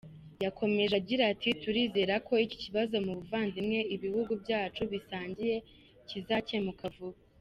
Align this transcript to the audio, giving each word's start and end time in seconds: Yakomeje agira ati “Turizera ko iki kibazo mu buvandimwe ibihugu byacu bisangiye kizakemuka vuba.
Yakomeje 0.45 0.93
agira 1.01 1.23
ati 1.33 1.49
“Turizera 1.61 2.13
ko 2.27 2.33
iki 2.45 2.57
kibazo 2.63 2.95
mu 3.05 3.11
buvandimwe 3.17 3.79
ibihugu 3.95 4.31
byacu 4.43 4.81
bisangiye 4.91 5.55
kizakemuka 6.09 6.85
vuba. 6.95 7.19